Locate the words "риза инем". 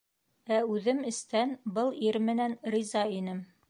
2.79-3.51